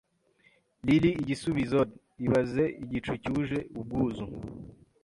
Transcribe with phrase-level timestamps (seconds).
[0.85, 1.89] Lily igisubizod
[2.25, 4.25] ibaze igicu cyuje ubwuzu